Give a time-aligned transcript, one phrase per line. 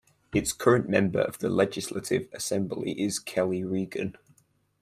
[0.33, 4.15] Its current Member of the Legislative Assembly is Kelly Regan.